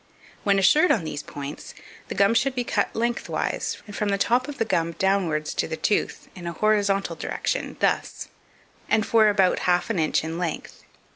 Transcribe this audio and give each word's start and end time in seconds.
When 0.43 0.57
assured 0.57 0.91
on 0.91 1.03
these 1.03 1.21
points, 1.21 1.75
the 2.07 2.15
gum 2.15 2.33
should 2.33 2.55
be 2.55 2.63
cut 2.63 2.95
lengthwise, 2.95 3.83
and 3.85 3.95
from 3.95 4.09
the 4.09 4.17
top 4.17 4.47
of 4.47 4.57
the 4.57 4.65
gum 4.65 4.93
downwards 4.93 5.53
to 5.53 5.67
the 5.67 5.77
tooth, 5.77 6.27
in 6.35 6.47
an 6.47 6.53
horizontal 6.53 7.15
direction, 7.15 7.77
thus, 7.81 8.27
and 8.89 9.05
for 9.05 9.29
about 9.29 9.59
half 9.69 9.91
an 9.91 9.99
inch 9.99 10.23
in 10.23 10.39
length. 10.39 10.85